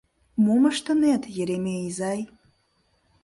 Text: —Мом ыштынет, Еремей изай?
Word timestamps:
—Мом 0.43 0.63
ыштынет, 0.71 1.23
Еремей 1.41 1.81
изай? 1.89 2.19